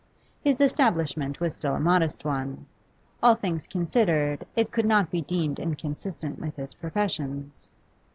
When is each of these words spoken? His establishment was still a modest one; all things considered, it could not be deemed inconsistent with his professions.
His 0.43 0.61
establishment 0.61 1.39
was 1.39 1.55
still 1.55 1.75
a 1.75 1.79
modest 1.79 2.25
one; 2.25 2.65
all 3.21 3.35
things 3.35 3.67
considered, 3.67 4.47
it 4.55 4.71
could 4.71 4.87
not 4.87 5.11
be 5.11 5.21
deemed 5.21 5.59
inconsistent 5.59 6.39
with 6.39 6.55
his 6.55 6.73
professions. 6.73 7.69